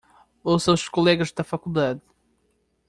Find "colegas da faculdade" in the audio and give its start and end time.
0.89-2.01